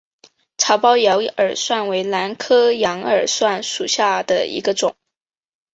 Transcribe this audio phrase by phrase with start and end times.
[0.57, 4.95] 长苞羊耳蒜为兰科羊耳蒜属下的一个种。